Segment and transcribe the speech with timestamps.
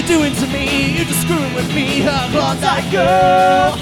[0.00, 0.96] you doing to me?
[0.96, 3.76] You're just screwing with me, her Klondyke girl.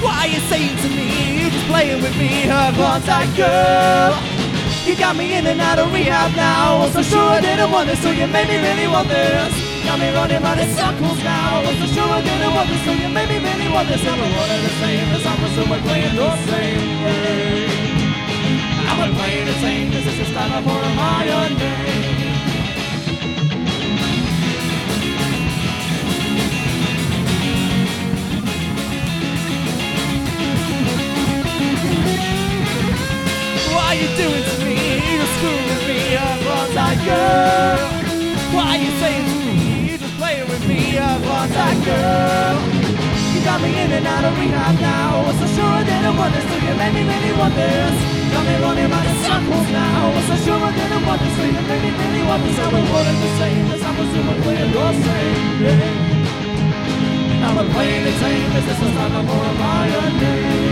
[0.00, 1.40] Why are you saying to me?
[1.40, 4.16] You're just playing with me, her Klondyke girl.
[4.86, 6.80] You got me in and out of rehab now.
[6.80, 9.52] Was so sure I didn't want this, so you made me really want this.
[9.84, 11.60] Got me running round in circles now.
[11.60, 14.00] Was so sure I didn't want this, so you made me really want this.
[14.00, 17.59] One of the same as I'm assuming playing the same game.
[33.90, 34.78] Why you doing to me?
[35.02, 37.90] You're screwing with me, a Klondyke girl.
[38.54, 39.90] Why you saying to me?
[39.90, 42.54] You're just playing with me, a Klondyke girl.
[43.34, 45.26] You got me in and out of rehab now.
[45.26, 47.94] Was so sure I didn't want this, so you made me really want this.
[48.30, 50.14] Got me running in circles now.
[50.14, 52.62] Was so sure I didn't want this, so you made me really want this.
[52.62, 55.98] One the same as I'm assuming playing your same game.
[57.42, 59.82] I'm playing the same as this is not a more of my
[60.22, 60.69] name.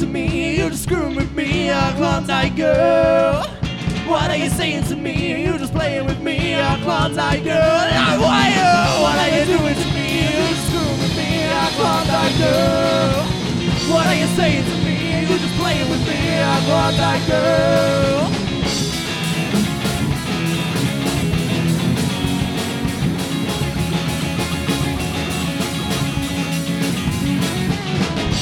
[0.00, 0.56] To me?
[0.56, 3.44] You're just screwing with me, I'm Klondyke girl.
[4.08, 5.44] What are you saying to me?
[5.44, 8.20] You're just playing with me, I'm Klondyke girl.
[8.20, 9.02] Why you?
[9.02, 10.06] What are you doing to me?
[10.34, 13.24] You're just screwing with me, I'm Klondyke girl.
[13.94, 15.28] What are you saying to me?
[15.28, 18.03] You're just playing with me, I'm Klondyke girl.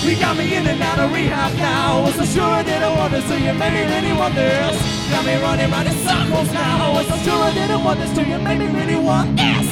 [0.03, 2.03] You got me in and out of rehab now.
[2.03, 3.73] Was so sure I didn't want this, so you made
[4.23, 4.77] want this.
[5.11, 6.93] Got me running round in circles now.
[6.93, 9.72] Was so sure I didn't want this, so you made me really want this.